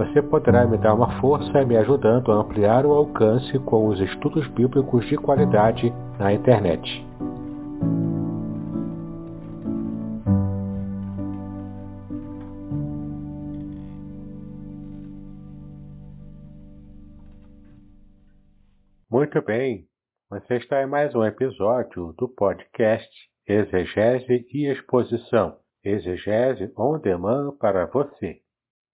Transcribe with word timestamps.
Você 0.00 0.22
poderá 0.22 0.66
me 0.66 0.78
dar 0.78 0.94
uma 0.94 1.20
força 1.20 1.62
me 1.62 1.76
ajudando 1.76 2.32
a 2.32 2.36
ampliar 2.36 2.86
o 2.86 2.92
alcance 2.92 3.58
com 3.58 3.86
os 3.86 4.00
estudos 4.00 4.48
bíblicos 4.48 5.06
de 5.06 5.16
qualidade 5.18 5.92
na 6.18 6.32
internet. 6.32 7.06
Muito 19.10 19.42
bem, 19.42 19.84
você 20.30 20.56
está 20.56 20.82
em 20.82 20.86
mais 20.86 21.14
um 21.14 21.22
episódio 21.22 22.14
do 22.16 22.26
podcast 22.26 23.06
Exegese 23.46 24.46
e 24.50 24.66
Exposição. 24.66 25.58
Exegese 25.84 26.72
on 26.74 26.98
demand 27.00 27.58
para 27.58 27.84
você. 27.84 28.40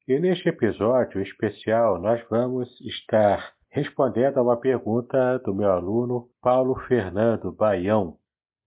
E 0.08 0.20
neste 0.20 0.48
episódio 0.48 1.20
especial 1.20 2.00
nós 2.00 2.24
vamos 2.30 2.68
estar 2.80 3.52
respondendo 3.72 4.38
a 4.38 4.42
uma 4.42 4.56
pergunta 4.56 5.40
do 5.40 5.52
meu 5.52 5.68
aluno 5.72 6.28
Paulo 6.40 6.76
Fernando 6.86 7.50
Baião. 7.50 8.16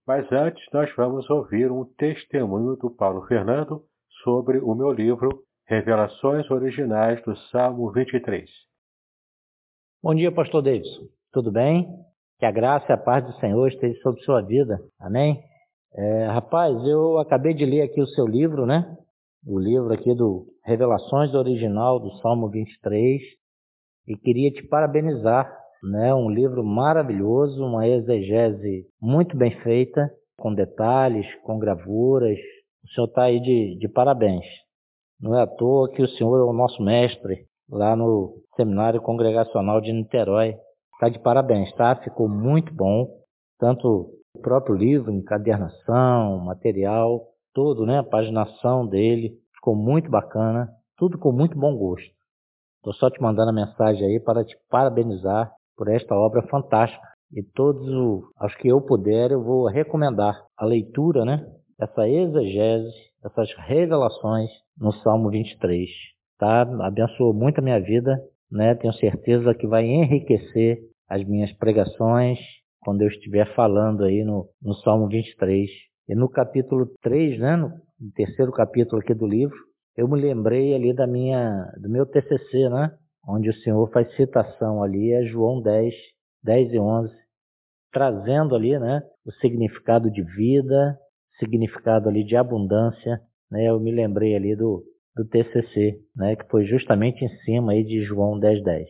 Mas 0.06 0.30
antes 0.30 0.62
nós 0.70 0.94
vamos 0.94 1.30
ouvir 1.30 1.72
um 1.72 1.86
testemunho 1.96 2.76
do 2.76 2.90
Paulo 2.90 3.26
Fernando 3.26 3.82
sobre 4.22 4.58
o 4.58 4.74
meu 4.74 4.92
livro 4.92 5.30
Revelações 5.66 6.50
Originais 6.50 7.22
do 7.22 7.34
Salmo 7.50 7.90
23. 7.90 8.50
Bom 10.02 10.14
dia, 10.14 10.30
pastor 10.30 10.60
Davidson. 10.60 11.06
Tudo 11.32 11.50
bem? 11.50 11.88
Que 12.38 12.44
a 12.44 12.52
graça 12.52 12.84
e 12.90 12.92
a 12.92 12.98
paz 12.98 13.24
do 13.24 13.32
Senhor 13.40 13.66
esteja 13.66 13.98
sobre 14.02 14.20
sua 14.24 14.42
vida. 14.42 14.78
Amém? 15.00 15.42
É, 15.94 16.26
rapaz, 16.26 16.86
eu 16.86 17.16
acabei 17.16 17.54
de 17.54 17.64
ler 17.64 17.80
aqui 17.80 18.02
o 18.02 18.08
seu 18.08 18.26
livro, 18.26 18.66
né? 18.66 18.94
O 19.46 19.58
livro 19.58 19.90
aqui 19.90 20.14
do 20.14 20.46
Revelações 20.62 21.32
Original 21.32 21.98
do 21.98 22.10
Salmo 22.18 22.50
23 22.50 23.22
e 24.06 24.14
queria 24.14 24.50
te 24.50 24.62
parabenizar, 24.68 25.50
né? 25.82 26.14
Um 26.14 26.28
livro 26.28 26.62
maravilhoso, 26.62 27.64
uma 27.64 27.88
exegese 27.88 28.86
muito 29.00 29.34
bem 29.38 29.58
feita, 29.62 30.10
com 30.36 30.54
detalhes, 30.54 31.26
com 31.42 31.58
gravuras. 31.58 32.38
O 32.84 32.88
senhor 32.88 33.06
está 33.06 33.22
aí 33.22 33.40
de, 33.40 33.78
de 33.78 33.88
parabéns. 33.88 34.44
Não 35.18 35.34
é 35.34 35.42
à 35.42 35.46
toa 35.46 35.90
que 35.90 36.02
o 36.02 36.08
senhor 36.08 36.38
é 36.38 36.44
o 36.44 36.52
nosso 36.52 36.82
mestre 36.82 37.46
lá 37.70 37.96
no 37.96 38.42
Seminário 38.56 39.00
Congregacional 39.00 39.80
de 39.80 39.90
Niterói. 39.90 40.54
Está 40.94 41.08
de 41.08 41.18
parabéns, 41.18 41.72
tá? 41.76 41.96
Ficou 41.96 42.28
muito 42.28 42.74
bom. 42.74 43.08
Tanto 43.58 44.10
o 44.34 44.40
próprio 44.42 44.74
livro, 44.74 45.10
encadernação, 45.10 46.40
material, 46.44 47.29
todo, 47.52 47.86
né? 47.86 47.98
A 47.98 48.04
paginação 48.04 48.86
dele 48.86 49.32
ficou 49.54 49.74
muito 49.74 50.10
bacana, 50.10 50.68
tudo 50.96 51.18
com 51.18 51.32
muito 51.32 51.58
bom 51.58 51.76
gosto. 51.76 52.10
Estou 52.76 52.94
só 52.94 53.10
te 53.10 53.20
mandando 53.20 53.50
a 53.50 53.54
mensagem 53.54 54.06
aí 54.06 54.20
para 54.20 54.44
te 54.44 54.56
parabenizar 54.70 55.52
por 55.76 55.88
esta 55.88 56.14
obra 56.14 56.42
fantástica. 56.48 57.06
E 57.32 57.42
todos 57.42 57.88
os 58.40 58.54
que 58.56 58.68
eu 58.68 58.80
puder, 58.80 59.30
eu 59.30 59.42
vou 59.42 59.66
recomendar 59.68 60.42
a 60.56 60.64
leitura, 60.64 61.24
né? 61.24 61.46
Essa 61.78 62.08
exegese, 62.08 62.92
essas 63.24 63.52
revelações 63.54 64.50
no 64.78 64.92
Salmo 64.92 65.30
23. 65.30 65.88
Tá? 66.38 66.62
Abençoou 66.82 67.34
muito 67.34 67.58
a 67.58 67.62
minha 67.62 67.80
vida, 67.80 68.18
né? 68.50 68.74
Tenho 68.74 68.92
certeza 68.94 69.54
que 69.54 69.66
vai 69.66 69.84
enriquecer 69.84 70.80
as 71.08 71.22
minhas 71.24 71.52
pregações 71.52 72.38
quando 72.80 73.02
eu 73.02 73.08
estiver 73.08 73.54
falando 73.54 74.04
aí 74.04 74.24
no, 74.24 74.48
no 74.60 74.74
Salmo 74.74 75.06
23. 75.06 75.68
E 76.10 76.14
no 76.16 76.28
capítulo 76.28 76.90
3, 77.02 77.38
né, 77.38 77.56
no 77.56 77.70
terceiro 78.16 78.50
capítulo 78.50 79.00
aqui 79.00 79.14
do 79.14 79.28
livro, 79.28 79.54
eu 79.96 80.08
me 80.08 80.20
lembrei 80.20 80.74
ali 80.74 80.92
da 80.92 81.06
minha, 81.06 81.72
do 81.80 81.88
meu 81.88 82.04
TCC, 82.04 82.68
né, 82.68 82.92
onde 83.28 83.48
o 83.48 83.54
Senhor 83.58 83.88
faz 83.92 84.12
citação 84.16 84.82
ali, 84.82 85.12
é 85.12 85.22
João 85.26 85.62
10, 85.62 85.94
10 86.42 86.72
e 86.72 86.78
11, 86.80 87.14
trazendo 87.92 88.56
ali, 88.56 88.76
né, 88.76 89.02
o 89.24 89.30
significado 89.34 90.10
de 90.10 90.20
vida, 90.34 90.98
significado 91.38 92.08
ali 92.08 92.24
de 92.24 92.34
abundância, 92.34 93.20
né, 93.48 93.68
eu 93.68 93.78
me 93.78 93.92
lembrei 93.92 94.34
ali 94.34 94.56
do, 94.56 94.82
do 95.14 95.24
TCC, 95.24 95.96
né, 96.16 96.34
que 96.34 96.50
foi 96.50 96.64
justamente 96.64 97.24
em 97.24 97.28
cima 97.44 97.70
aí 97.70 97.84
de 97.84 98.02
João 98.02 98.36
10, 98.36 98.64
10. 98.64 98.88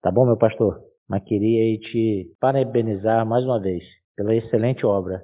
Tá 0.00 0.12
bom, 0.12 0.24
meu 0.24 0.36
pastor? 0.36 0.80
Mas 1.08 1.24
queria 1.24 1.62
aí 1.62 1.80
te 1.80 2.32
parabenizar 2.38 3.26
mais 3.26 3.44
uma 3.44 3.60
vez 3.60 3.82
pela 4.14 4.36
excelente 4.36 4.86
obra. 4.86 5.20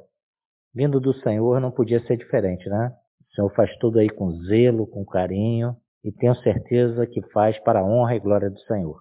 Vindo 0.77 1.01
do 1.01 1.15
Senhor 1.21 1.59
não 1.59 1.71
podia 1.71 2.01
ser 2.01 2.19
diferente, 2.19 2.69
né? 2.69 2.93
O 3.31 3.35
Senhor 3.35 3.49
faz 3.55 3.75
tudo 3.79 3.99
aí 3.99 4.11
com 4.11 4.31
zelo, 4.43 4.87
com 4.87 5.07
carinho 5.07 5.75
e 6.05 6.13
tenho 6.13 6.35
certeza 6.35 7.07
que 7.07 7.23
faz 7.33 7.59
para 7.61 7.81
a 7.81 7.83
honra 7.83 8.15
e 8.15 8.21
glória 8.21 8.51
do 8.51 8.61
Senhor. 8.61 9.01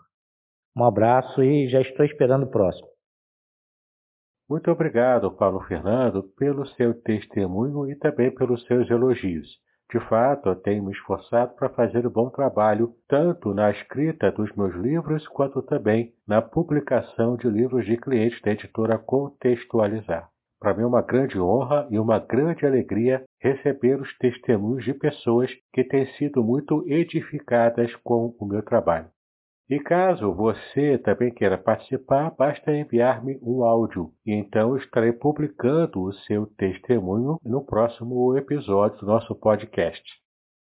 Um 0.74 0.86
abraço 0.86 1.44
e 1.44 1.68
já 1.68 1.82
estou 1.82 2.06
esperando 2.06 2.44
o 2.44 2.50
próximo. 2.50 2.88
Muito 4.50 4.72
obrigado, 4.72 5.30
Paulo 5.32 5.60
Fernando, 5.66 6.24
pelo 6.38 6.66
seu 6.66 6.94
testemunho 7.02 7.92
e 7.92 7.96
também 7.98 8.34
pelos 8.34 8.64
seus 8.68 8.90
elogios. 8.90 9.46
De 9.92 10.00
fato, 10.08 10.48
eu 10.48 10.56
tenho 10.56 10.82
me 10.82 10.94
esforçado 10.94 11.56
para 11.56 11.68
fazer 11.68 12.08
um 12.08 12.10
bom 12.10 12.30
trabalho, 12.30 12.96
tanto 13.06 13.54
na 13.54 13.70
escrita 13.70 14.32
dos 14.32 14.50
meus 14.56 14.74
livros, 14.76 15.28
quanto 15.28 15.62
também 15.62 16.14
na 16.26 16.42
publicação 16.42 17.36
de 17.36 17.50
livros 17.50 17.86
de 17.86 17.98
clientes 17.98 18.42
da 18.42 18.52
editora 18.52 18.98
Contextualizar. 18.98 20.34
Para 20.60 20.74
mim 20.74 20.84
é 20.84 20.88
uma 20.88 21.02
grande 21.02 21.40
honra 21.40 21.88
e 21.90 22.00
uma 22.00 22.20
grande 22.20 22.66
alegria 22.66 23.24
receber 23.42 24.00
os 24.02 24.18
testemunhos 24.18 24.84
de 24.84 24.94
pessoas 24.94 25.52
que 25.74 25.84
têm 25.84 26.08
sido 26.14 26.44
muito 26.44 26.84
edificadas 26.88 27.96
com 27.98 28.36
o 28.40 28.46
meu 28.46 28.64
trabalho. 28.64 29.10
E 29.68 29.80
caso 29.80 30.32
você 30.32 31.00
também 31.00 31.34
queira 31.34 31.58
participar, 31.58 32.32
basta 32.38 32.72
enviar-me 32.72 33.40
um 33.42 33.64
áudio 33.64 34.12
e 34.24 34.32
então 34.32 34.78
estarei 34.78 35.12
publicando 35.12 36.04
o 36.04 36.14
seu 36.14 36.46
testemunho 36.46 37.40
no 37.44 37.66
próximo 37.66 38.38
episódio 38.38 39.00
do 39.00 39.08
nosso 39.08 39.34
podcast. 39.34 40.04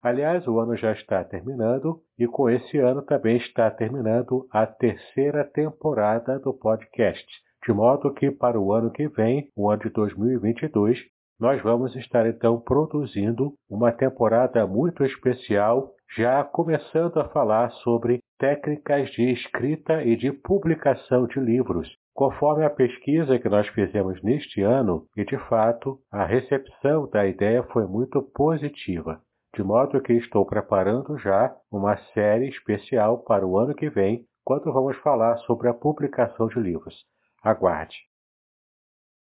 Aliás, 0.02 0.48
o 0.48 0.60
ano 0.60 0.76
já 0.76 0.94
está 0.94 1.24
terminando 1.24 2.02
e 2.18 2.26
com 2.28 2.50
esse 2.50 2.80
ano 2.80 3.04
também 3.04 3.38
está 3.38 3.70
terminando 3.70 4.48
a 4.52 4.66
terceira 4.66 5.44
temporada 5.44 6.40
do 6.40 6.52
podcast, 6.52 7.26
de 7.68 7.74
modo 7.74 8.14
que 8.14 8.32
para 8.32 8.58
o 8.58 8.72
ano 8.72 8.90
que 8.90 9.10
vem, 9.10 9.50
o 9.54 9.70
ano 9.70 9.82
de 9.82 9.90
2022, 9.90 11.00
nós 11.38 11.62
vamos 11.62 11.94
estar 11.98 12.26
então 12.26 12.62
produzindo 12.62 13.54
uma 13.70 13.92
temporada 13.92 14.66
muito 14.66 15.04
especial, 15.04 15.92
já 16.16 16.46
começando 16.46 17.20
a 17.20 17.28
falar 17.28 17.70
sobre 17.84 18.20
técnicas 18.40 19.10
de 19.10 19.34
escrita 19.34 20.02
e 20.02 20.16
de 20.16 20.32
publicação 20.32 21.28
de 21.28 21.42
livros, 21.42 21.94
conforme 22.14 22.64
a 22.64 22.70
pesquisa 22.70 23.38
que 23.38 23.50
nós 23.50 23.68
fizemos 23.68 24.24
neste 24.24 24.62
ano, 24.62 25.06
e 25.18 25.26
de 25.26 25.38
fato 25.50 26.00
a 26.10 26.24
recepção 26.24 27.10
da 27.10 27.28
ideia 27.28 27.64
foi 27.64 27.86
muito 27.86 28.22
positiva. 28.34 29.20
De 29.54 29.62
modo 29.62 30.02
que 30.02 30.14
estou 30.14 30.46
preparando 30.46 31.18
já 31.18 31.54
uma 31.70 31.98
série 32.14 32.48
especial 32.48 33.26
para 33.26 33.46
o 33.46 33.58
ano 33.58 33.76
que 33.76 33.90
vem, 33.90 34.24
quando 34.46 34.72
vamos 34.72 34.96
falar 35.00 35.36
sobre 35.40 35.68
a 35.68 35.74
publicação 35.74 36.48
de 36.48 36.62
livros. 36.62 36.96
Aguarde! 37.44 37.96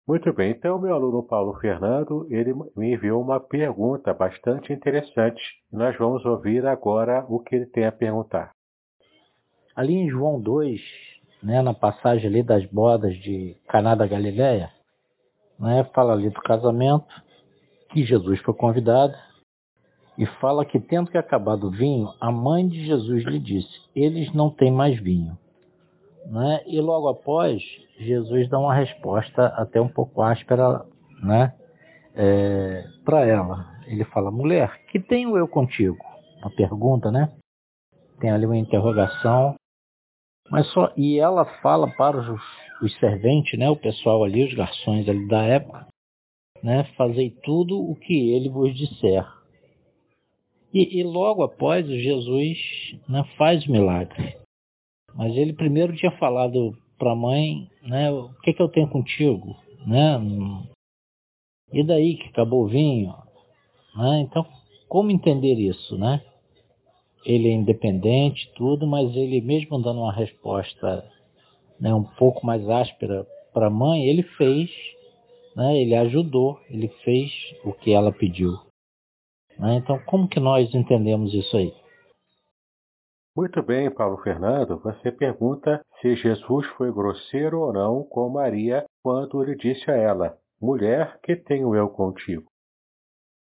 Muito 0.07 0.33
bem, 0.33 0.53
então 0.53 0.81
meu 0.81 0.95
aluno 0.95 1.23
Paulo 1.23 1.53
Fernando, 1.61 2.27
ele 2.31 2.55
me 2.75 2.95
enviou 2.95 3.21
uma 3.21 3.39
pergunta 3.39 4.15
bastante 4.15 4.73
interessante 4.73 5.43
nós 5.71 5.97
vamos 5.99 6.25
ouvir 6.25 6.65
agora 6.65 7.27
o 7.29 7.39
que 7.41 7.55
ele 7.55 7.67
tem 7.67 7.85
a 7.85 7.93
perguntar. 7.93 8.53
Ali 9.77 9.95
em 9.95 10.09
João 10.09 10.41
2, 10.41 10.81
né, 11.43 11.61
na 11.61 11.75
passagem 11.75 12.27
ali 12.27 12.43
das 12.43 12.65
bodas 12.67 13.15
de 13.19 13.55
Caná 13.69 13.95
da 13.95 14.07
Galileia, 14.07 14.73
né, 15.59 15.85
fala 15.95 16.15
ali 16.15 16.31
do 16.31 16.41
casamento, 16.41 17.07
que 17.91 18.03
Jesus 18.03 18.41
foi 18.41 18.55
convidado, 18.55 19.15
e 20.17 20.27
fala 20.41 20.65
que, 20.65 20.81
tendo 20.81 21.11
que 21.11 21.19
acabado 21.19 21.69
o 21.69 21.71
vinho, 21.71 22.13
a 22.21 22.33
mãe 22.33 22.67
de 22.67 22.85
Jesus 22.85 23.25
lhe 23.25 23.39
disse: 23.39 23.81
Eles 23.95 24.33
não 24.35 24.51
têm 24.51 24.73
mais 24.73 24.99
vinho. 24.99 25.39
Né? 26.27 26.63
E 26.67 26.81
logo 26.81 27.09
após, 27.09 27.63
Jesus 27.99 28.49
dá 28.49 28.59
uma 28.59 28.75
resposta 28.75 29.47
até 29.49 29.81
um 29.81 29.89
pouco 29.89 30.23
áspera 30.23 30.85
né? 31.23 31.55
É, 32.15 32.85
para 33.05 33.27
ela. 33.27 33.79
Ele 33.87 34.05
fala: 34.07 34.31
Mulher, 34.31 34.85
que 34.87 35.01
tenho 35.01 35.37
eu 35.37 35.49
contigo? 35.49 35.99
Uma 36.39 36.51
pergunta, 36.51 37.11
né? 37.11 37.33
Tem 38.21 38.31
ali 38.31 38.47
uma 38.47 38.57
interrogação. 38.57 39.55
Mas 40.51 40.67
só, 40.73 40.93
e 40.97 41.19
ela 41.19 41.45
fala 41.61 41.91
para 41.97 42.17
os, 42.19 42.41
os 42.83 42.99
serventes, 42.99 43.59
né, 43.59 43.69
o 43.69 43.77
pessoal 43.77 44.25
ali, 44.25 44.45
os 44.45 44.55
garçons 44.55 45.07
ali 45.07 45.29
da 45.29 45.43
época, 45.43 45.87
né, 46.63 46.85
fazei 46.97 47.31
tudo 47.43 47.79
o 47.79 47.95
que 47.95 48.31
ele 48.31 48.49
vos 48.49 48.75
disser. 48.75 49.27
E, 50.73 51.01
e 51.01 51.03
logo 51.03 51.43
após, 51.43 51.87
Jesus 51.87 52.59
né, 53.07 53.25
faz 53.37 53.67
o 53.67 53.73
milagre. 53.73 54.39
Mas 55.15 55.37
ele 55.37 55.53
primeiro 55.53 55.95
tinha 55.95 56.13
falado 56.13 56.75
para 56.99 57.13
a 57.13 57.17
mãe, 57.17 57.71
né, 57.83 58.11
o 58.11 58.31
que, 58.43 58.53
que 58.53 58.61
eu 58.61 58.69
tenho 58.69 58.89
contigo? 58.89 59.57
Né? 59.87 60.19
E 61.73 61.85
daí 61.85 62.17
que 62.17 62.29
acabou 62.29 62.65
o 62.65 62.69
vinho? 62.69 63.15
Né? 63.97 64.21
Então, 64.21 64.45
como 64.89 65.11
entender 65.11 65.55
isso? 65.55 65.97
Né? 65.97 66.23
Ele 67.25 67.49
é 67.49 67.53
independente, 67.53 68.51
tudo, 68.55 68.87
mas 68.87 69.15
ele 69.15 69.41
mesmo 69.41 69.81
dando 69.81 70.01
uma 70.01 70.13
resposta 70.13 71.05
né, 71.81 71.95
um 71.95 72.05
pouco 72.05 72.45
mais 72.45 72.69
áspera 72.69 73.27
para 73.53 73.67
a 73.67 73.71
mãe, 73.71 74.05
ele 74.05 74.23
fez, 74.23 74.71
né, 75.55 75.77
ele 75.81 75.95
ajudou, 75.95 76.61
ele 76.69 76.89
fez 77.05 77.31
o 77.65 77.73
que 77.73 77.93
ela 77.93 78.13
pediu. 78.13 78.53
Né? 79.59 79.77
Então, 79.77 79.99
como 80.07 80.29
que 80.29 80.41
nós 80.41 80.73
entendemos 80.75 81.35
isso 81.35 81.57
aí? 81.57 81.73
Muito 83.39 83.63
bem, 83.63 83.89
Paulo 83.89 84.17
Fernando. 84.17 84.81
Você 84.81 85.13
pergunta 85.13 85.81
se 86.01 86.17
Jesus 86.17 86.67
foi 86.77 86.91
grosseiro 86.91 87.61
ou 87.61 87.73
não 87.73 88.03
com 88.03 88.29
Maria 88.29 88.85
quando 89.01 89.41
ele 89.41 89.55
disse 89.55 89.89
a 89.89 89.95
ela: 89.95 90.37
Mulher, 90.61 91.21
que 91.23 91.37
tenho 91.37 91.73
eu 91.73 91.89
contigo? 91.89 92.49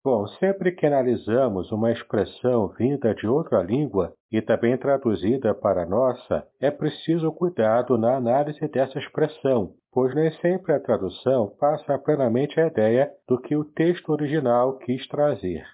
Bom, 0.04 0.26
sempre 0.26 0.72
que 0.72 0.84
analisamos 0.84 1.72
uma 1.72 1.90
expressão 1.90 2.68
vinda 2.68 3.14
de 3.14 3.26
outra 3.26 3.62
língua 3.62 4.12
e 4.30 4.42
também 4.42 4.76
traduzida 4.76 5.54
para 5.54 5.84
a 5.84 5.86
nossa, 5.86 6.46
é 6.60 6.70
preciso 6.70 7.32
cuidado 7.32 7.96
na 7.96 8.14
análise 8.14 8.68
dessa 8.68 8.98
expressão, 8.98 9.72
pois 9.90 10.14
nem 10.14 10.30
sempre 10.32 10.74
a 10.74 10.80
tradução 10.80 11.56
passa 11.58 11.98
plenamente 11.98 12.60
a 12.60 12.66
ideia 12.66 13.10
do 13.26 13.40
que 13.40 13.56
o 13.56 13.64
texto 13.64 14.10
original 14.10 14.76
quis 14.76 15.08
trazer. 15.08 15.64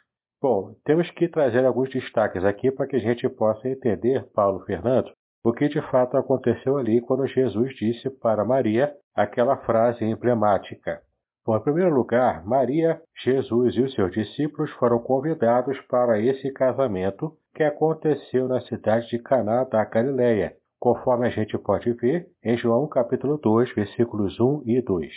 Bom, 0.45 0.75
temos 0.85 1.11
que 1.13 1.27
trazer 1.27 1.65
alguns 1.65 1.89
destaques 1.89 2.45
aqui 2.45 2.71
para 2.71 2.87
que 2.87 2.97
a 2.97 2.99
gente 2.99 3.27
possa 3.31 3.67
entender, 3.67 4.31
Paulo 4.35 4.61
Fernando, 4.67 5.11
o 5.43 5.55
que 5.55 5.67
de 5.71 5.81
fato 5.91 6.19
aconteceu 6.19 6.77
ali 6.77 7.01
quando 7.01 7.27
Jesus 7.27 7.75
disse 7.77 8.11
para 8.11 8.45
Maria 8.45 8.95
aquela 9.17 9.57
frase 9.57 10.05
emblemática. 10.05 11.01
Bom, 11.47 11.57
em 11.57 11.63
primeiro 11.63 11.95
lugar, 11.95 12.45
Maria, 12.45 13.01
Jesus 13.25 13.75
e 13.75 13.81
os 13.81 13.95
seus 13.95 14.13
discípulos 14.13 14.71
foram 14.73 14.99
convidados 14.99 15.81
para 15.89 16.21
esse 16.21 16.53
casamento 16.53 17.33
que 17.55 17.63
aconteceu 17.63 18.47
na 18.47 18.61
cidade 18.61 19.09
de 19.09 19.19
Caná 19.21 19.65
da 19.65 19.83
Galileia, 19.87 20.53
conforme 20.79 21.27
a 21.27 21.31
gente 21.31 21.57
pode 21.57 21.91
ver 21.95 22.27
em 22.45 22.55
João 22.59 22.87
capítulo 22.87 23.39
2, 23.39 23.75
versículos 23.75 24.39
1 24.39 24.65
e 24.67 24.83
2. 24.83 25.11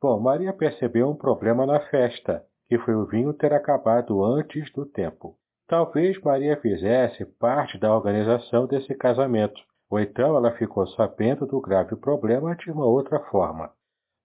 Bom, 0.00 0.18
Maria 0.18 0.54
percebeu 0.54 1.10
um 1.10 1.14
problema 1.14 1.66
na 1.66 1.78
festa, 1.90 2.42
que 2.68 2.78
foi 2.78 2.94
o 2.94 3.06
vinho 3.06 3.32
ter 3.32 3.52
acabado 3.52 4.24
antes 4.24 4.72
do 4.72 4.84
tempo. 4.84 5.36
Talvez 5.68 6.20
Maria 6.20 6.56
fizesse 6.56 7.24
parte 7.38 7.78
da 7.78 7.94
organização 7.94 8.66
desse 8.66 8.94
casamento, 8.94 9.60
ou 9.90 9.98
então 9.98 10.36
ela 10.36 10.52
ficou 10.52 10.86
sabendo 10.88 11.46
do 11.46 11.60
grave 11.60 11.96
problema 11.96 12.54
de 12.54 12.70
uma 12.70 12.86
outra 12.86 13.20
forma. 13.30 13.70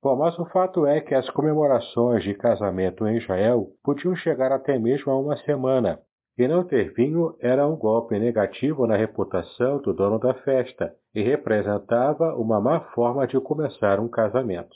Bom, 0.04 0.16
mas 0.16 0.38
o 0.40 0.46
fato 0.46 0.86
é 0.86 1.00
que 1.00 1.14
as 1.14 1.30
comemorações 1.30 2.24
de 2.24 2.34
casamento 2.34 3.08
em 3.08 3.18
Israel 3.18 3.68
podiam 3.84 4.16
chegar 4.16 4.52
até 4.52 4.78
mesmo 4.80 5.12
a 5.12 5.20
uma 5.20 5.38
semana, 5.38 6.00
e 6.38 6.48
não 6.48 6.64
ter 6.64 6.94
vinho 6.94 7.36
era 7.40 7.68
um 7.68 7.76
golpe 7.76 8.18
negativo 8.18 8.88
na 8.88 8.96
reputação 8.96 9.80
do 9.80 9.94
dono 9.94 10.18
da 10.18 10.34
festa 10.34 10.92
e 11.14 11.22
representava 11.22 12.36
uma 12.36 12.60
má 12.60 12.80
forma 12.96 13.28
de 13.28 13.40
começar 13.40 14.00
um 14.00 14.08
casamento. 14.08 14.76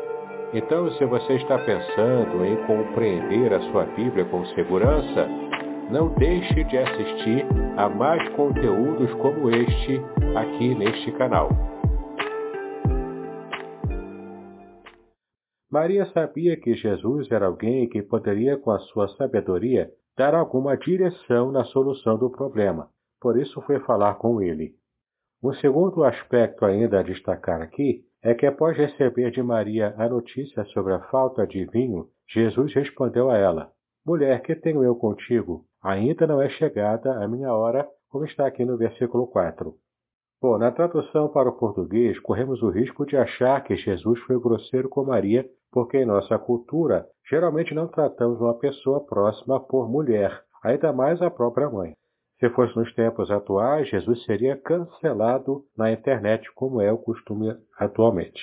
então, 0.53 0.91
se 0.91 1.05
você 1.05 1.35
está 1.35 1.57
pensando 1.59 2.43
em 2.43 2.57
compreender 2.65 3.53
a 3.53 3.61
sua 3.71 3.85
Bíblia 3.85 4.25
com 4.25 4.45
segurança, 4.47 5.27
não 5.89 6.13
deixe 6.15 6.63
de 6.65 6.77
assistir 6.77 7.45
a 7.77 7.87
mais 7.87 8.27
conteúdos 8.35 9.13
como 9.13 9.49
este 9.49 10.01
aqui 10.35 10.75
neste 10.75 11.11
canal. 11.13 11.49
Maria 15.71 16.05
sabia 16.07 16.57
que 16.57 16.73
Jesus 16.73 17.31
era 17.31 17.45
alguém 17.45 17.87
que 17.87 18.01
poderia, 18.01 18.57
com 18.57 18.71
a 18.71 18.79
sua 18.79 19.07
sabedoria, 19.15 19.89
dar 20.17 20.35
alguma 20.35 20.75
direção 20.75 21.49
na 21.49 21.63
solução 21.63 22.17
do 22.17 22.29
problema. 22.29 22.89
Por 23.21 23.39
isso 23.39 23.61
foi 23.61 23.79
falar 23.79 24.15
com 24.15 24.41
ele. 24.41 24.75
Um 25.41 25.53
segundo 25.53 26.03
aspecto 26.03 26.65
ainda 26.65 26.99
a 26.99 27.03
destacar 27.03 27.61
aqui 27.61 28.03
é 28.23 28.33
que 28.33 28.45
após 28.45 28.77
receber 28.77 29.31
de 29.31 29.41
Maria 29.41 29.95
a 29.97 30.07
notícia 30.07 30.63
sobre 30.65 30.93
a 30.93 30.99
falta 31.09 31.45
de 31.47 31.65
vinho, 31.65 32.07
Jesus 32.29 32.73
respondeu 32.73 33.29
a 33.29 33.37
ela: 33.37 33.71
Mulher, 34.05 34.41
que 34.41 34.55
tenho 34.55 34.83
eu 34.83 34.95
contigo? 34.95 35.65
Ainda 35.83 36.27
não 36.27 36.41
é 36.41 36.49
chegada 36.49 37.23
a 37.23 37.27
minha 37.27 37.53
hora, 37.53 37.87
como 38.09 38.25
está 38.25 38.45
aqui 38.45 38.63
no 38.63 38.77
versículo 38.77 39.25
4. 39.27 39.73
Bom, 40.41 40.57
na 40.57 40.71
tradução 40.71 41.29
para 41.29 41.49
o 41.49 41.57
português, 41.57 42.19
corremos 42.19 42.61
o 42.61 42.69
risco 42.69 43.05
de 43.05 43.15
achar 43.15 43.63
que 43.63 43.75
Jesus 43.75 44.19
foi 44.21 44.39
grosseiro 44.39 44.89
com 44.89 45.03
Maria, 45.03 45.47
porque 45.71 45.97
em 45.97 46.05
nossa 46.05 46.37
cultura 46.37 47.07
geralmente 47.29 47.73
não 47.73 47.87
tratamos 47.87 48.41
uma 48.41 48.57
pessoa 48.57 49.05
próxima 49.05 49.59
por 49.59 49.89
mulher, 49.89 50.43
ainda 50.63 50.91
mais 50.91 51.21
a 51.21 51.29
própria 51.29 51.69
mãe. 51.69 51.93
Se 52.41 52.49
fosse 52.49 52.75
nos 52.75 52.91
tempos 52.95 53.29
atuais, 53.29 53.87
Jesus 53.87 54.23
seria 54.23 54.57
cancelado 54.57 55.63
na 55.77 55.91
internet, 55.91 56.51
como 56.55 56.81
é 56.81 56.91
o 56.91 56.97
costume 56.97 57.55
atualmente. 57.77 58.41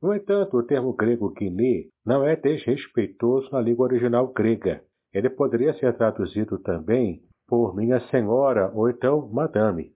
No 0.00 0.14
entanto, 0.14 0.56
o 0.56 0.62
termo 0.62 0.94
grego 0.94 1.28
guiné 1.34 1.90
não 2.06 2.24
é 2.24 2.34
desrespeitoso 2.36 3.50
na 3.52 3.60
língua 3.60 3.84
original 3.84 4.28
grega. 4.28 4.82
Ele 5.12 5.28
poderia 5.28 5.74
ser 5.74 5.94
traduzido 5.94 6.58
também 6.58 7.20
por 7.46 7.76
minha 7.76 8.00
senhora 8.08 8.72
ou 8.74 8.88
então 8.88 9.28
madame. 9.28 9.92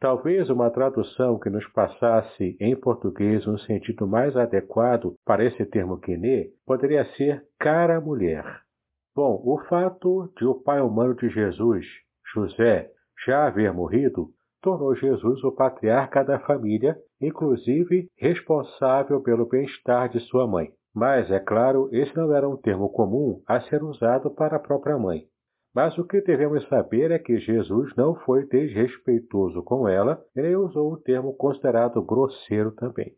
Talvez 0.00 0.48
uma 0.48 0.70
tradução 0.70 1.38
que 1.38 1.50
nos 1.50 1.66
passasse 1.72 2.56
em 2.58 2.74
português 2.74 3.46
um 3.46 3.58
sentido 3.58 4.06
mais 4.06 4.34
adequado 4.34 5.16
para 5.26 5.44
esse 5.44 5.66
termo 5.66 5.98
guiné 5.98 6.46
poderia 6.64 7.04
ser 7.16 7.44
cara 7.58 8.00
mulher. 8.00 8.62
Bom, 9.14 9.38
o 9.44 9.58
fato 9.68 10.32
de 10.38 10.46
o 10.46 10.54
pai 10.54 10.80
humano 10.80 11.14
de 11.14 11.28
Jesus 11.28 11.84
José 12.34 12.90
já 13.26 13.46
haver 13.46 13.72
morrido, 13.72 14.28
tornou 14.62 14.94
Jesus 14.94 15.42
o 15.44 15.52
patriarca 15.52 16.24
da 16.24 16.38
família, 16.40 16.96
inclusive 17.20 18.08
responsável 18.16 19.22
pelo 19.22 19.46
bem-estar 19.46 20.08
de 20.08 20.20
sua 20.20 20.46
mãe. 20.46 20.70
Mas, 20.94 21.30
é 21.30 21.38
claro, 21.38 21.88
esse 21.92 22.16
não 22.16 22.34
era 22.34 22.48
um 22.48 22.56
termo 22.56 22.88
comum 22.90 23.42
a 23.46 23.60
ser 23.60 23.82
usado 23.82 24.30
para 24.30 24.56
a 24.56 24.60
própria 24.60 24.98
mãe. 24.98 25.24
Mas 25.74 25.96
o 25.98 26.04
que 26.04 26.20
devemos 26.20 26.66
saber 26.68 27.12
é 27.12 27.18
que 27.18 27.38
Jesus 27.38 27.94
não 27.96 28.16
foi 28.16 28.44
desrespeitoso 28.46 29.62
com 29.62 29.88
ela, 29.88 30.20
nem 30.34 30.56
usou 30.56 30.92
um 30.92 31.00
termo 31.00 31.32
considerado 31.34 32.02
grosseiro 32.02 32.72
também. 32.72 33.14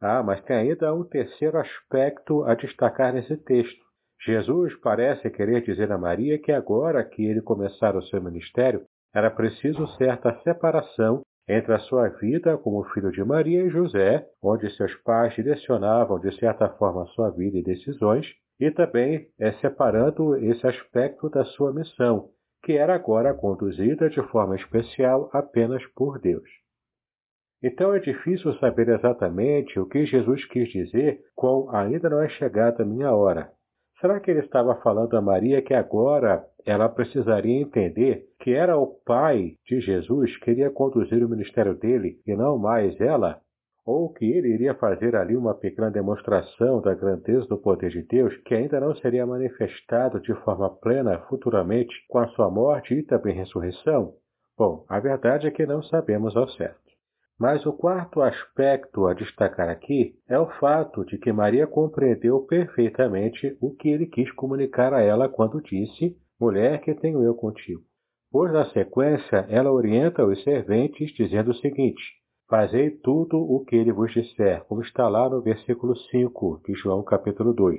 Ah, 0.00 0.22
mas 0.22 0.40
tem 0.42 0.56
ainda 0.56 0.94
um 0.94 1.04
terceiro 1.04 1.58
aspecto 1.58 2.44
a 2.44 2.54
destacar 2.54 3.12
nesse 3.12 3.36
texto. 3.36 3.82
Jesus 4.24 4.74
parece 4.80 5.28
querer 5.30 5.62
dizer 5.62 5.90
a 5.90 5.98
Maria 5.98 6.38
que 6.38 6.52
agora 6.52 7.02
que 7.04 7.24
ele 7.24 7.42
começara 7.42 7.98
o 7.98 8.02
seu 8.02 8.22
ministério, 8.22 8.84
era 9.12 9.30
preciso 9.30 9.86
certa 9.98 10.32
separação 10.42 11.22
entre 11.48 11.74
a 11.74 11.78
sua 11.80 12.08
vida 12.08 12.56
como 12.56 12.84
filho 12.90 13.10
de 13.10 13.22
Maria 13.24 13.64
e 13.64 13.70
José, 13.70 14.24
onde 14.40 14.70
seus 14.76 14.94
pais 15.02 15.34
direcionavam 15.34 16.20
de 16.20 16.32
certa 16.38 16.68
forma 16.68 17.02
a 17.02 17.06
sua 17.06 17.30
vida 17.30 17.58
e 17.58 17.64
decisões, 17.64 18.26
e 18.60 18.70
também 18.70 19.26
é 19.40 19.50
separando 19.54 20.36
esse 20.36 20.64
aspecto 20.66 21.28
da 21.28 21.44
sua 21.44 21.72
missão, 21.72 22.28
que 22.62 22.74
era 22.74 22.94
agora 22.94 23.34
conduzida 23.34 24.08
de 24.08 24.22
forma 24.28 24.54
especial 24.54 25.28
apenas 25.32 25.84
por 25.96 26.20
Deus. 26.20 26.48
Então 27.60 27.92
é 27.92 27.98
difícil 27.98 28.54
saber 28.58 28.88
exatamente 28.88 29.80
o 29.80 29.86
que 29.86 30.06
Jesus 30.06 30.44
quis 30.46 30.68
dizer 30.68 31.20
com 31.34 31.68
ainda 31.70 32.08
não 32.08 32.22
é 32.22 32.28
chegada 32.28 32.84
a 32.84 32.86
minha 32.86 33.12
hora. 33.12 33.50
Será 34.02 34.18
que 34.18 34.32
ele 34.32 34.40
estava 34.40 34.74
falando 34.82 35.16
a 35.16 35.20
Maria 35.20 35.62
que 35.62 35.72
agora 35.72 36.44
ela 36.66 36.88
precisaria 36.88 37.62
entender 37.62 38.24
que 38.40 38.52
era 38.52 38.76
o 38.76 38.88
Pai 39.06 39.52
de 39.64 39.80
Jesus 39.80 40.36
que 40.38 40.50
iria 40.50 40.70
conduzir 40.70 41.24
o 41.24 41.28
ministério 41.28 41.72
dele 41.74 42.18
e 42.26 42.34
não 42.34 42.58
mais 42.58 43.00
ela? 43.00 43.38
Ou 43.86 44.12
que 44.12 44.24
ele 44.24 44.48
iria 44.48 44.74
fazer 44.74 45.14
ali 45.14 45.36
uma 45.36 45.54
pequena 45.54 45.88
demonstração 45.88 46.80
da 46.80 46.92
grandeza 46.94 47.46
do 47.46 47.56
poder 47.56 47.90
de 47.90 48.02
Deus 48.02 48.36
que 48.38 48.56
ainda 48.56 48.80
não 48.80 48.92
seria 48.96 49.24
manifestado 49.24 50.20
de 50.20 50.34
forma 50.42 50.68
plena 50.68 51.20
futuramente 51.28 51.94
com 52.08 52.18
a 52.18 52.26
sua 52.30 52.50
morte 52.50 52.94
e 52.94 53.04
também 53.04 53.36
ressurreição? 53.36 54.14
Bom, 54.58 54.84
a 54.88 54.98
verdade 54.98 55.46
é 55.46 55.50
que 55.52 55.64
não 55.64 55.80
sabemos 55.80 56.36
ao 56.36 56.48
certo. 56.48 56.81
Mas 57.42 57.66
o 57.66 57.72
quarto 57.72 58.22
aspecto 58.22 59.04
a 59.04 59.14
destacar 59.14 59.68
aqui 59.68 60.14
é 60.28 60.38
o 60.38 60.46
fato 60.60 61.04
de 61.04 61.18
que 61.18 61.32
Maria 61.32 61.66
compreendeu 61.66 62.38
perfeitamente 62.42 63.58
o 63.60 63.74
que 63.74 63.88
ele 63.88 64.06
quis 64.06 64.30
comunicar 64.30 64.94
a 64.94 65.00
ela 65.00 65.28
quando 65.28 65.60
disse: 65.60 66.16
Mulher, 66.40 66.80
que 66.82 66.94
tenho 66.94 67.20
eu 67.20 67.34
contigo. 67.34 67.82
Pois, 68.30 68.52
na 68.52 68.66
sequência, 68.66 69.44
ela 69.48 69.72
orienta 69.72 70.24
os 70.24 70.40
serventes 70.44 71.10
dizendo 71.14 71.50
o 71.50 71.54
seguinte: 71.54 72.00
Fazei 72.48 72.90
tudo 72.90 73.38
o 73.38 73.64
que 73.64 73.74
ele 73.74 73.90
vos 73.90 74.12
disser, 74.12 74.62
como 74.66 74.80
está 74.80 75.08
lá 75.08 75.28
no 75.28 75.42
versículo 75.42 75.96
5 75.96 76.62
de 76.64 76.74
João 76.74 77.02
capítulo 77.02 77.52
2. 77.52 77.76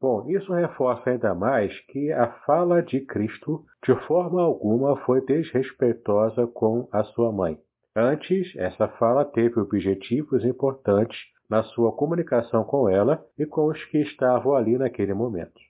Bom, 0.00 0.28
isso 0.28 0.52
reforça 0.52 1.10
ainda 1.10 1.32
mais 1.32 1.78
que 1.86 2.10
a 2.10 2.26
fala 2.44 2.82
de 2.82 3.02
Cristo 3.02 3.62
de 3.86 3.94
forma 4.08 4.42
alguma 4.42 4.96
foi 5.04 5.24
desrespeitosa 5.24 6.48
com 6.48 6.88
a 6.90 7.04
sua 7.04 7.30
mãe. 7.30 7.56
Antes, 7.96 8.54
essa 8.56 8.88
fala 8.88 9.24
teve 9.24 9.60
objetivos 9.60 10.44
importantes 10.44 11.16
na 11.48 11.62
sua 11.62 11.92
comunicação 11.92 12.64
com 12.64 12.88
ela 12.88 13.24
e 13.38 13.46
com 13.46 13.66
os 13.66 13.84
que 13.84 13.98
estavam 13.98 14.54
ali 14.54 14.76
naquele 14.76 15.14
momento. 15.14 15.60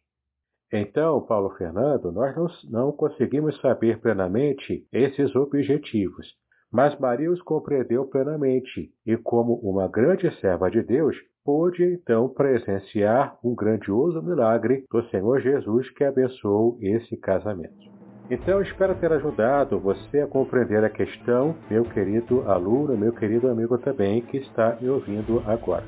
Então, 0.72 1.20
Paulo 1.20 1.50
Fernando, 1.50 2.10
nós 2.10 2.34
não, 2.34 2.46
não 2.70 2.92
conseguimos 2.92 3.60
saber 3.60 4.00
plenamente 4.00 4.86
esses 4.92 5.36
objetivos, 5.36 6.26
mas 6.72 6.98
Maria 6.98 7.30
os 7.30 7.42
compreendeu 7.42 8.06
plenamente 8.06 8.90
e, 9.06 9.16
como 9.16 9.54
uma 9.56 9.86
grande 9.86 10.30
serva 10.40 10.70
de 10.70 10.82
Deus, 10.82 11.16
pôde 11.44 11.84
então 11.84 12.28
presenciar 12.28 13.38
um 13.44 13.54
grandioso 13.54 14.22
milagre 14.22 14.84
do 14.90 15.02
Senhor 15.10 15.40
Jesus 15.40 15.90
que 15.90 16.02
abençoou 16.02 16.78
esse 16.80 17.16
casamento. 17.18 18.03
Então, 18.30 18.62
espero 18.62 18.94
ter 18.94 19.12
ajudado 19.12 19.78
você 19.78 20.20
a 20.20 20.26
compreender 20.26 20.82
a 20.82 20.88
questão, 20.88 21.54
meu 21.70 21.84
querido 21.84 22.50
aluno, 22.50 22.96
meu 22.96 23.12
querido 23.12 23.50
amigo 23.50 23.76
também, 23.76 24.22
que 24.22 24.38
está 24.38 24.78
me 24.80 24.88
ouvindo 24.88 25.42
agora. 25.46 25.84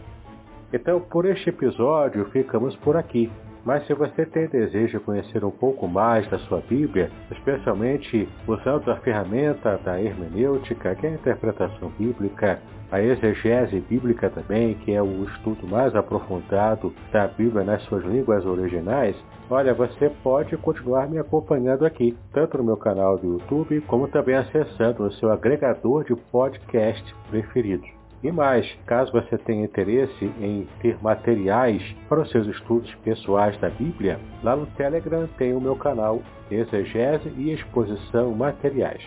Então, 0.70 1.00
por 1.00 1.24
este 1.24 1.48
episódio, 1.48 2.26
ficamos 2.26 2.76
por 2.76 2.94
aqui. 2.94 3.30
Mas 3.66 3.84
se 3.84 3.94
você 3.94 4.24
tem 4.24 4.46
desejo 4.46 5.00
de 5.00 5.04
conhecer 5.04 5.44
um 5.44 5.50
pouco 5.50 5.88
mais 5.88 6.30
da 6.30 6.38
sua 6.38 6.60
Bíblia, 6.60 7.10
especialmente 7.32 8.28
usando 8.46 8.92
a 8.92 8.96
ferramenta 8.98 9.76
da 9.78 10.00
hermenêutica, 10.00 10.94
que 10.94 11.04
é 11.04 11.10
a 11.10 11.14
interpretação 11.14 11.90
bíblica, 11.98 12.60
a 12.92 13.02
exegese 13.02 13.80
bíblica 13.80 14.30
também, 14.30 14.74
que 14.74 14.92
é 14.92 15.02
o 15.02 15.24
estudo 15.24 15.66
mais 15.66 15.96
aprofundado 15.96 16.94
da 17.12 17.26
Bíblia 17.26 17.64
nas 17.64 17.82
suas 17.86 18.04
línguas 18.04 18.46
originais, 18.46 19.16
olha, 19.50 19.74
você 19.74 20.12
pode 20.22 20.56
continuar 20.58 21.08
me 21.08 21.18
acompanhando 21.18 21.84
aqui, 21.84 22.16
tanto 22.32 22.58
no 22.58 22.62
meu 22.64 22.76
canal 22.76 23.18
do 23.18 23.32
YouTube, 23.32 23.80
como 23.88 24.06
também 24.06 24.36
acessando 24.36 25.02
o 25.02 25.12
seu 25.14 25.32
agregador 25.32 26.04
de 26.04 26.14
podcast 26.14 27.12
preferido. 27.28 27.95
E 28.26 28.32
mais, 28.32 28.68
caso 28.86 29.12
você 29.12 29.38
tenha 29.38 29.64
interesse 29.64 30.24
em 30.40 30.66
ter 30.80 30.98
materiais 31.00 31.80
para 32.08 32.22
os 32.22 32.30
seus 32.32 32.48
estudos 32.48 32.92
pessoais 33.04 33.56
da 33.60 33.70
Bíblia, 33.70 34.18
lá 34.42 34.56
no 34.56 34.66
Telegram 34.66 35.28
tem 35.38 35.54
o 35.54 35.60
meu 35.60 35.76
canal 35.76 36.20
Exegese 36.50 37.32
e 37.36 37.52
Exposição 37.52 38.32
Materiais. 38.32 39.00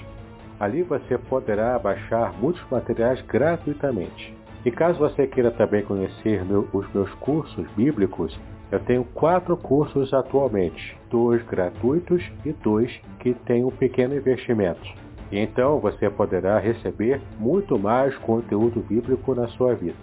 Ali 0.58 0.84
você 0.84 1.18
poderá 1.18 1.78
baixar 1.78 2.32
muitos 2.40 2.64
materiais 2.72 3.22
gratuitamente. 3.24 4.34
E 4.64 4.72
caso 4.72 4.98
você 4.98 5.28
queira 5.28 5.52
também 5.52 5.84
conhecer 5.84 6.46
meu, 6.46 6.66
os 6.72 6.90
meus 6.94 7.14
cursos 7.16 7.70
bíblicos, 7.76 8.40
eu 8.72 8.80
tenho 8.80 9.04
quatro 9.04 9.58
cursos 9.58 10.14
atualmente, 10.14 10.98
dois 11.12 11.44
gratuitos 11.44 12.24
e 12.46 12.54
dois 12.54 12.90
que 13.20 13.34
têm 13.34 13.66
um 13.66 13.72
pequeno 13.72 14.16
investimento. 14.16 15.09
E 15.32 15.40
então 15.40 15.80
você 15.80 16.10
poderá 16.10 16.58
receber 16.60 17.22
muito 17.40 17.78
mais 17.78 18.16
conteúdo 18.18 18.82
bíblico 18.82 19.36
na 19.36 19.48
sua 19.50 19.76
vida. 19.76 19.98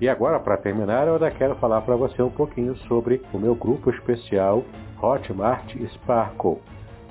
E 0.00 0.08
agora, 0.08 0.38
para 0.38 0.56
terminar, 0.56 1.06
eu 1.06 1.14
ainda 1.14 1.30
quero 1.30 1.54
falar 1.56 1.80
para 1.82 1.96
você 1.96 2.22
um 2.22 2.30
pouquinho 2.30 2.76
sobre 2.88 3.22
o 3.32 3.38
meu 3.38 3.54
grupo 3.54 3.90
especial 3.90 4.62
Hotmart 5.00 5.74
Sparkle 5.94 6.60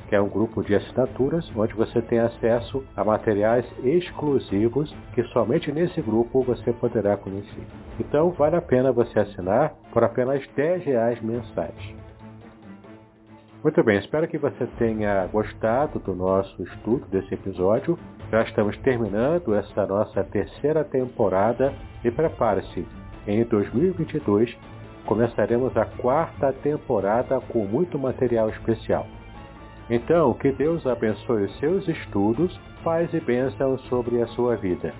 que 0.07 0.15
é 0.15 0.21
um 0.21 0.29
grupo 0.29 0.63
de 0.63 0.75
assinaturas 0.75 1.49
onde 1.55 1.73
você 1.73 2.01
tem 2.01 2.19
acesso 2.19 2.83
a 2.95 3.03
materiais 3.03 3.65
exclusivos 3.83 4.93
que 5.13 5.23
somente 5.25 5.71
nesse 5.71 6.01
grupo 6.01 6.43
você 6.43 6.71
poderá 6.73 7.17
conhecer. 7.17 7.65
Então 7.99 8.31
vale 8.31 8.55
a 8.55 8.61
pena 8.61 8.91
você 8.91 9.19
assinar 9.19 9.73
por 9.91 10.03
apenas 10.03 10.45
10 10.55 10.83
reais 10.83 11.21
mensais. 11.21 11.73
Muito 13.65 13.83
bem, 13.83 13.97
espero 13.97 14.27
que 14.27 14.37
você 14.37 14.67
tenha 14.77 15.25
gostado 15.25 15.97
do 15.97 16.13
nosso 16.13 16.61
estudo 16.61 17.03
desse 17.07 17.33
episódio. 17.33 17.97
Já 18.31 18.43
estamos 18.43 18.77
terminando 18.77 19.55
essa 19.55 19.87
nossa 19.87 20.23
terceira 20.23 20.83
temporada 20.83 21.73
e 22.03 22.11
prepare-se, 22.11 22.85
em 23.25 23.43
2022 23.43 24.55
começaremos 25.07 25.75
a 25.75 25.83
quarta 25.83 26.53
temporada 26.53 27.41
com 27.41 27.65
muito 27.65 27.97
material 27.97 28.49
especial. 28.49 29.07
Então, 29.89 30.31
que 30.35 30.51
Deus 30.51 30.85
abençoe 30.85 31.45
os 31.45 31.57
seus 31.57 31.87
estudos, 31.87 32.55
paz 32.83 33.11
e 33.15 33.19
bênção 33.19 33.79
sobre 33.89 34.21
a 34.21 34.27
sua 34.27 34.55
vida. 34.55 34.93